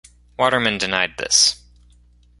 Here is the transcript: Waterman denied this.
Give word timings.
Waterman 0.39 0.79
denied 0.79 1.13
this. 1.19 1.61